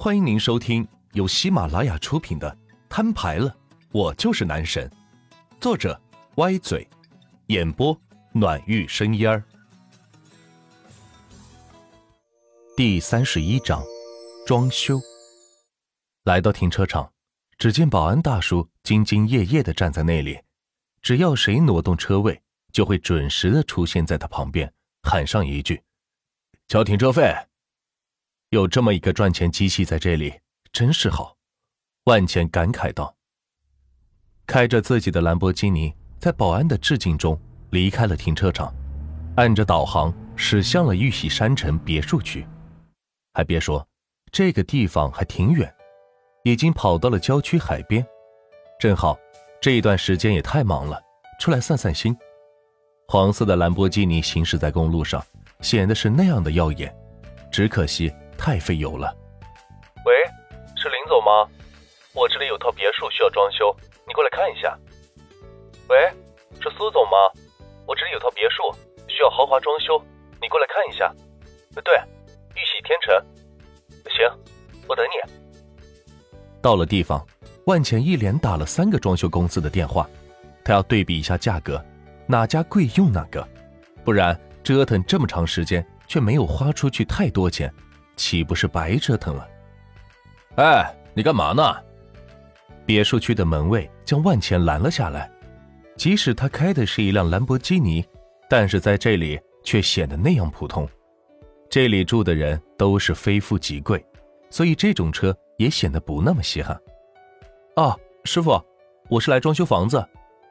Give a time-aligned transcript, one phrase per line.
[0.00, 2.48] 欢迎您收听由喜马拉雅出品的
[2.88, 3.52] 《摊牌了，
[3.90, 4.88] 我就是男神》，
[5.60, 6.00] 作者
[6.36, 6.88] 歪嘴，
[7.48, 8.00] 演播
[8.30, 9.42] 暖玉生烟儿。
[12.76, 13.82] 第三十一章，
[14.46, 15.00] 装修。
[16.22, 17.12] 来到停车场，
[17.58, 20.38] 只见保安大叔兢兢业业的站在那里，
[21.02, 22.40] 只要谁挪动车位，
[22.72, 24.72] 就会准时的出现在他旁边，
[25.02, 25.82] 喊上一句
[26.68, 27.34] ：“交停车费。”
[28.50, 30.32] 有这么一个赚钱机器在这里，
[30.72, 31.36] 真是好。
[32.04, 33.14] 万钱感慨道。
[34.46, 37.38] 开着自己的兰博基尼，在保安的致敬中
[37.70, 38.74] 离开了停车场，
[39.36, 42.46] 按着导航驶向了玉玺山城别墅区。
[43.34, 43.86] 还别说，
[44.32, 45.70] 这个地方还挺远，
[46.42, 48.02] 已经跑到了郊区海边，
[48.80, 49.18] 正好
[49.60, 50.98] 这一段时间也太忙了，
[51.38, 52.16] 出来散散心。
[53.08, 55.22] 黄色的兰博基尼行驶在公路上，
[55.60, 56.90] 显得是那样的耀眼，
[57.52, 58.10] 只可惜。
[58.38, 59.12] 太费油了。
[60.06, 60.14] 喂，
[60.76, 61.46] 是林总吗？
[62.14, 64.78] 我这里有套别墅需要装修，你过来看一下。
[65.88, 66.10] 喂，
[66.62, 67.16] 是苏总吗？
[67.86, 68.62] 我这里有套别墅
[69.08, 70.00] 需要豪华装修，
[70.40, 71.12] 你过来看一下。
[71.84, 71.94] 对，
[72.54, 73.14] 玉玺天成。
[74.10, 74.26] 行，
[74.88, 75.32] 我等你。
[76.62, 77.24] 到了地方，
[77.66, 80.08] 万钱一连打了三个装修公司的电话，
[80.64, 81.84] 他要对比一下价格，
[82.26, 83.46] 哪家贵用哪个，
[84.04, 87.72] 不然折腾这么长时间却没有花出去太多钱。
[88.18, 89.48] 岂不是白折腾了？
[90.56, 91.62] 哎，你干嘛呢？
[92.84, 95.30] 别墅区的门卫将万钱拦了下来。
[95.96, 98.04] 即使他开的是一辆兰博基尼，
[98.50, 100.88] 但是在这里却显得那样普通。
[101.70, 104.04] 这里住的人都是非富即贵，
[104.50, 106.78] 所以这种车也显得不那么稀罕。
[107.76, 108.60] 啊，师傅，
[109.08, 110.04] 我是来装修房子，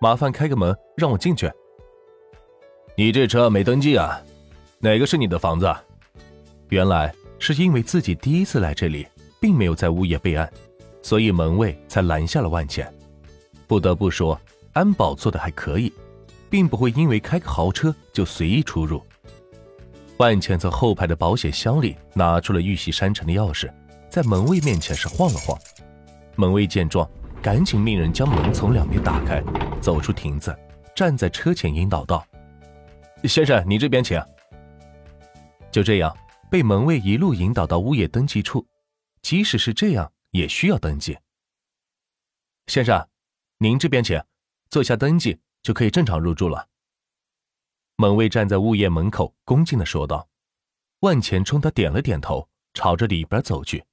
[0.00, 1.50] 麻烦开个门让我进去。
[2.96, 4.20] 你这车没登记啊？
[4.80, 5.74] 哪个是你的房子？
[6.68, 7.14] 原来。
[7.38, 9.06] 是因为自己第一次来这里，
[9.40, 10.50] 并没有在物业备案，
[11.02, 12.90] 所以门卫才拦下了万茜。
[13.66, 14.40] 不得不说，
[14.72, 15.92] 安保做的还可以，
[16.48, 19.02] 并不会因为开个豪车就随意出入。
[20.18, 23.70] 万茜从后排的保险箱里拿出了玉玺山城的钥匙，
[24.08, 25.58] 在门卫面前是晃了晃。
[26.36, 27.08] 门卫见状，
[27.42, 29.42] 赶紧命人将门从两边打开，
[29.80, 30.56] 走出亭子，
[30.94, 32.24] 站在车前引导道
[33.24, 34.20] ：“先生，你这边请。”
[35.70, 36.16] 就这样。
[36.54, 38.64] 被门卫一路引导到物业登记处，
[39.22, 41.18] 即使是这样，也需要登记。
[42.68, 43.08] 先生，
[43.58, 44.22] 您这边请，
[44.70, 46.68] 做下登记就可以正常入住了。
[47.96, 50.28] 门卫站在物业门口，恭敬的说道。
[51.00, 53.84] 万钱冲他点了点头，朝着里边走去。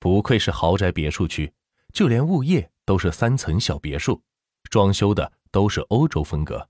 [0.00, 1.54] 不愧是豪宅别墅区，
[1.94, 4.20] 就连物业都是三层小别墅，
[4.64, 6.68] 装修的都是欧洲风格。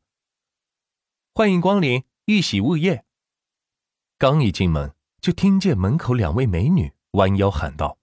[1.33, 3.07] 欢迎光临玉玺物业。
[4.21, 7.97] 刚一进门，就听见门口两位美女弯腰喊道，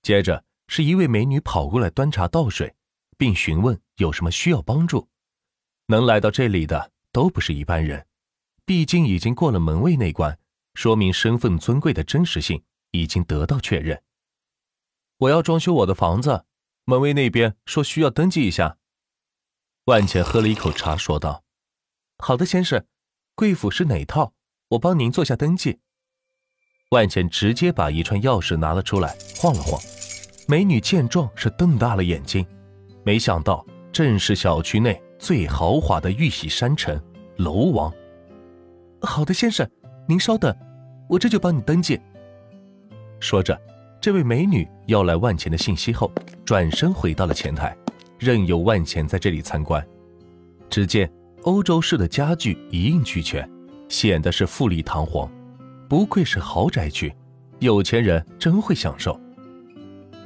[0.00, 2.74] 接着是一位美女跑过来端茶倒水，
[3.18, 5.06] 并询问有什么需要帮助。
[5.88, 8.06] 能来到这里的都不是一般人，
[8.64, 10.38] 毕竟已经过了门卫那关，
[10.72, 14.02] 说明身份尊贵的真实性已经得到确认。
[15.18, 16.46] 我要装修我的房子，
[16.86, 18.78] 门卫那边说需要登记一下。
[19.84, 21.44] 万茜喝了一口茶，说道
[22.16, 22.86] ：“好的，先生，
[23.34, 24.32] 贵府是哪套？”
[24.74, 25.78] 我帮您做下登记。
[26.90, 29.80] 万茜直接把一串钥匙拿了出来，晃了晃。
[30.46, 32.44] 美女见状是瞪大了眼睛，
[33.04, 37.00] 没想到正是小区内最豪华的玉玺山城
[37.36, 37.92] 楼王。
[39.00, 39.68] 好的，先生，
[40.08, 40.54] 您稍等，
[41.08, 42.00] 我这就帮你登记。
[43.20, 43.58] 说着，
[44.00, 46.10] 这位美女要来万钱的信息后，
[46.44, 47.76] 转身回到了前台，
[48.18, 49.84] 任由万钱在这里参观。
[50.68, 51.10] 只见
[51.42, 53.48] 欧洲式的家具一应俱全。
[53.88, 55.30] 显得是富丽堂皇，
[55.88, 57.14] 不愧是豪宅区，
[57.60, 59.18] 有钱人真会享受。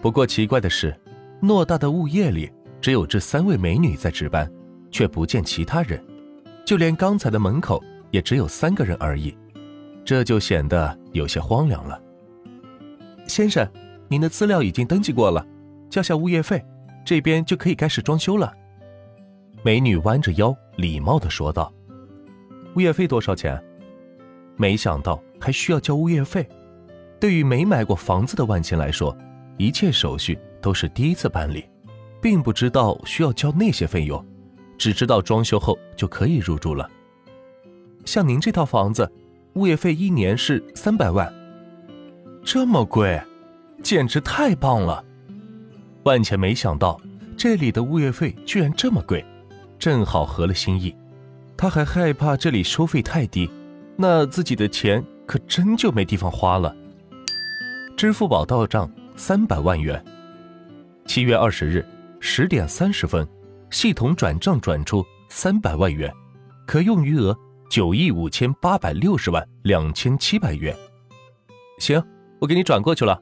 [0.01, 0.95] 不过奇怪的是，
[1.43, 4.51] 偌大的物业里只有这三位美女在值班，
[4.91, 6.03] 却不见其他人，
[6.65, 9.37] 就连刚才的门口也只有三个人而已，
[10.05, 12.01] 这就显得有些荒凉了。
[13.27, 13.69] 先生，
[14.09, 15.45] 您的资料已经登记过了，
[15.91, 16.65] 交下物业费，
[17.05, 18.53] 这边就可以开始装修了。
[19.63, 21.73] 美女弯着腰，礼貌地说道。
[22.79, 23.61] 物业费多少钱？
[24.57, 26.49] 没想到还需要交物业费。
[27.19, 29.17] 对于没买过房子的万茜来说，
[29.57, 31.69] 一切手续都是第一次办理，
[32.23, 34.25] 并不知道需要交那些费用，
[34.79, 36.89] 只知道装修后就可以入住了。
[38.05, 39.11] 像您这套房子，
[39.55, 41.35] 物业费一年是三百万，
[42.45, 43.21] 这么贵，
[43.83, 45.05] 简直太棒了！
[46.05, 47.01] 万茜没想到
[47.37, 49.27] 这里的物业费居然这么贵，
[49.81, 50.95] 正好合了心意。
[51.59, 53.51] 他还害怕这里收费太低，
[53.97, 56.75] 那自己的钱可真就没地方花了。
[57.97, 60.03] 支付宝到账三百万元。
[61.05, 61.85] 七月二十日
[62.21, 63.29] 十点三十分，
[63.71, 66.15] 系统转账转出三百万元，
[66.65, 67.37] 可用余额
[67.69, 70.77] 九亿五千八百六十万两千七百元。
[71.81, 72.01] 行，
[72.39, 73.21] 我给你转过去了。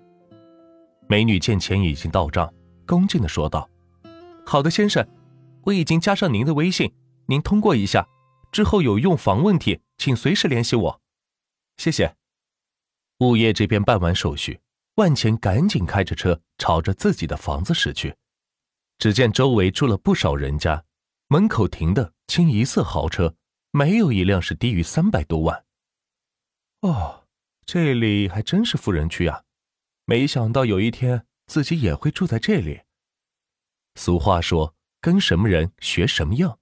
[1.09, 2.53] 美女见钱已经到账，
[2.85, 3.67] 恭敬的说道
[4.45, 5.07] ：“好的，先生，
[5.63, 6.93] 我已经加上您的微信，
[7.25, 8.07] 您通过一下，
[8.57, 11.03] 之后有用房问题，请随时联系我。
[11.77, 12.17] 谢谢。”
[13.21, 14.61] 物业这边办完手续，
[14.95, 18.17] 万钱赶紧开着车朝着自己的房子驶去。
[18.97, 20.87] 只见周围住了不少人家，
[21.29, 23.37] 门口停的清一色豪车，
[23.73, 25.67] 没有一辆是低于三百多万。
[26.81, 27.27] 哦，
[27.67, 29.43] 这里还真是富人区啊！
[30.07, 32.81] 没想到有一天自己也会住在这里。
[33.97, 36.59] 俗话说：“跟什么人学什么样。”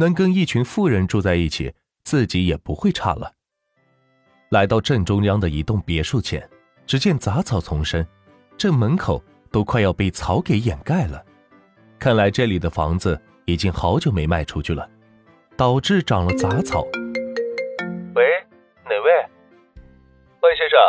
[0.00, 1.74] 能跟一群富人住在一起，
[2.04, 3.34] 自己也不会差了。
[4.48, 6.48] 来到正中央的一栋别墅前，
[6.86, 8.04] 只见杂草丛生，
[8.56, 11.22] 这门口都快要被草给掩盖了。
[11.98, 14.88] 看来这里的房子已经好久没卖出去了，
[15.54, 16.80] 导致长了杂草。
[18.14, 18.24] 喂，
[18.84, 19.12] 哪位？
[20.40, 20.80] 万先生，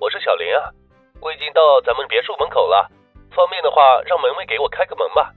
[0.00, 0.72] 我是小林啊。
[1.20, 2.90] 我已经到咱们别墅门口了，
[3.28, 5.34] 方便的话，让门卫给我开个门吧。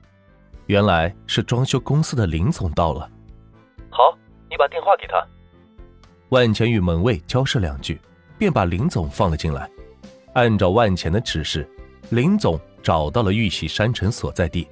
[0.68, 3.10] 原来是装修公司的林总到了。
[3.98, 4.16] 好，
[4.48, 5.28] 你把电话给他。
[6.30, 8.00] 万钱与门卫交涉两句，
[8.38, 9.68] 便把林总放了进来。
[10.34, 11.68] 按照万钱的指示，
[12.12, 14.68] 林总找到了玉玺山城所在地。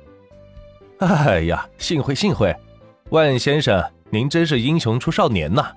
[0.99, 2.55] 哎呀，幸会幸会，
[3.09, 5.71] 万先生，您真是英雄出少年呐！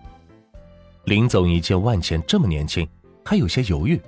[1.05, 2.87] 林总一见万钱这么年轻，
[3.25, 3.99] 还有些犹豫。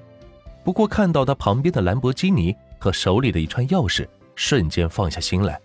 [0.62, 5.58] 不过看到他旁边的兰博基尼和手里的一串钥匙，瞬间放下心来，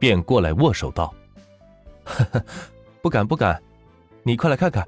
[0.00, 1.14] 便过来握手道
[2.02, 2.44] ：“呵呵，
[3.02, 3.60] 不敢不敢，
[4.22, 4.86] 你快来看看，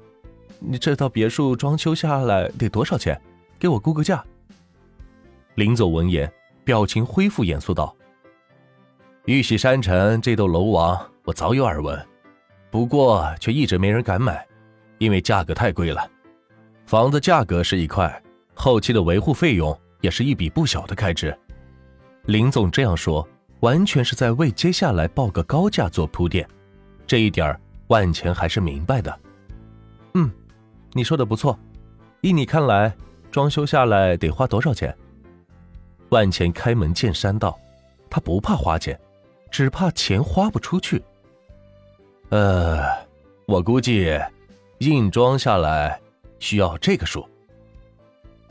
[0.59, 3.19] 你这套别墅装修下来得多少钱？
[3.59, 4.23] 给我估个价。”
[5.55, 6.31] 林总闻言，
[6.63, 7.95] 表情恢复严肃道
[9.25, 11.99] ：“玉玺山城这栋楼王，我早有耳闻，
[12.69, 14.45] 不过却一直没人敢买，
[14.97, 16.09] 因为价格太贵了。
[16.85, 18.19] 房子价格是一块。”
[18.55, 21.35] 后期的维护费用也是一笔不小的开支，
[22.25, 23.27] 林总这样说，
[23.61, 26.47] 完全是在为接下来报个高价做铺垫，
[27.07, 27.59] 这一点
[27.93, 29.19] 万钱还是明白的。
[30.15, 30.31] 嗯，
[30.93, 31.55] 你说的不错，
[32.21, 32.91] 依你看来，
[33.29, 34.97] 装修下来得花多少钱？
[36.09, 37.55] 万钱开门见山道，
[38.09, 38.99] 他不怕花钱，
[39.51, 41.03] 只怕钱花不出去。
[42.29, 42.83] 呃，
[43.45, 44.19] 我估计，
[44.79, 46.01] 硬装下来
[46.39, 47.23] 需要这个数。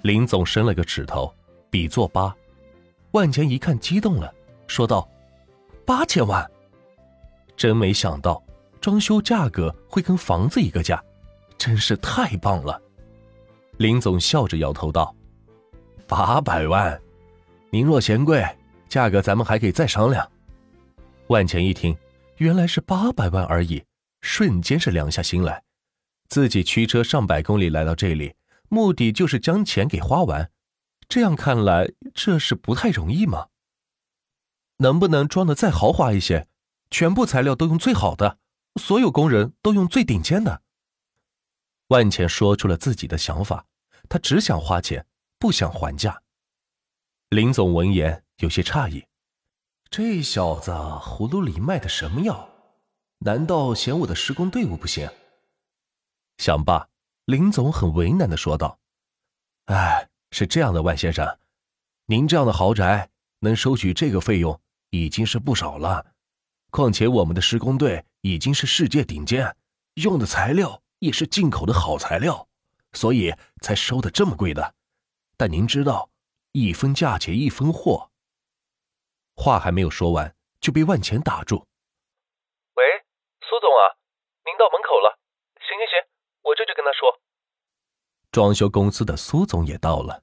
[0.03, 1.35] 林总伸了个指头，
[1.69, 2.33] 比作八。
[3.11, 4.33] 万钱一看，激动了，
[4.69, 5.09] 说道
[5.85, 6.49] ：“八千万！
[7.57, 8.41] 真没想到，
[8.83, 11.03] 装修价格会跟房子一个价，
[11.57, 12.79] 真是太棒了。”
[13.79, 15.17] 林总笑着摇头道
[16.07, 17.01] ：“八百万，
[17.71, 18.45] 您若嫌贵，
[18.89, 20.31] 价格咱们还可以再商量。”
[21.29, 21.97] 万钱一听，
[22.37, 23.83] 原来是八百万而已，
[24.21, 25.63] 瞬间是凉下心来。
[26.29, 28.35] 自己驱车上百公里来到这里。
[28.69, 30.51] 目的就是将钱给花完，
[31.07, 33.49] 这样看来，这是不太容易吗？
[34.79, 36.49] 能不能装的再豪华一些？
[36.91, 38.39] 全部材料都用最好的，
[38.81, 40.63] 所有工人都用最顶尖的。
[41.89, 43.67] 万钱说出了自己的想法，
[44.09, 45.07] 他只想花钱，
[45.39, 46.23] 不想还价。
[47.29, 49.07] 林总闻言有些诧异，
[49.91, 52.49] 这小子葫芦里卖的什么药？
[53.19, 55.09] 难道嫌我的施工队伍不行？
[56.39, 56.89] 想罢。
[57.27, 58.81] 林总很为难的说道
[59.67, 61.39] ：“哎，是这样的，万先生，
[62.07, 64.61] 您这样的豪宅能收取这个费用
[64.91, 66.12] 已经是不少了。
[66.73, 69.55] 况且我们的施工队已经是世界顶尖，
[69.97, 72.49] 用的材料也是进口的好材料，
[72.95, 74.75] 所以才收的这么贵的。
[75.37, 76.09] 但您知道，
[76.53, 78.11] 一分价钱一分货。”
[79.37, 81.67] 话还没有说完，就被万钱打住
[82.75, 82.83] ：“喂，
[83.41, 84.01] 苏总啊，
[84.47, 85.21] 您到门口了。
[85.61, 86.09] 行行行。”
[86.43, 87.21] 我这就跟他说，
[88.31, 90.23] 装修公司的苏总也到了。